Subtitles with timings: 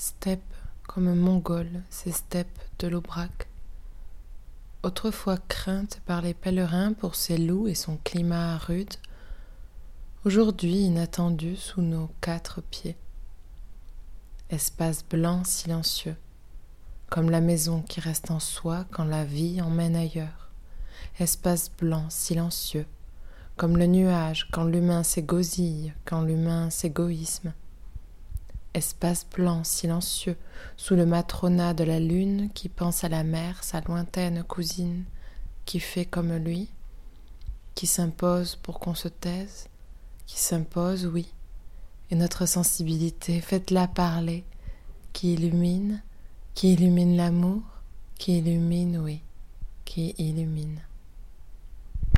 [0.00, 0.54] steppes
[0.88, 3.48] comme mongoles, ces steppes de l'Aubrac,
[4.82, 8.94] autrefois craintes par les pèlerins pour ses loups et son climat rude,
[10.24, 12.96] aujourd'hui inattendu sous nos quatre pieds.
[14.48, 16.16] Espace blanc silencieux,
[17.10, 20.48] comme la maison qui reste en soi quand la vie emmène ailleurs.
[21.18, 22.86] Espace blanc silencieux,
[23.58, 27.52] comme le nuage quand l'humain s'égosille, quand l'humain s'égoïsme.
[28.72, 30.36] Espace blanc silencieux,
[30.76, 35.04] sous le matronat de la lune qui pense à la mer, sa lointaine cousine,
[35.64, 36.68] qui fait comme lui,
[37.74, 39.68] qui s'impose pour qu'on se taise,
[40.26, 41.32] qui s'impose, oui,
[42.10, 44.44] et notre sensibilité, faites-la parler,
[45.12, 46.02] qui illumine,
[46.54, 47.62] qui illumine l'amour,
[48.18, 49.20] qui illumine, oui,
[49.84, 50.80] qui illumine.